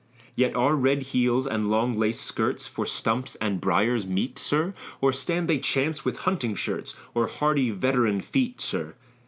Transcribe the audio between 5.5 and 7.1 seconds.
chance with hunting shirts,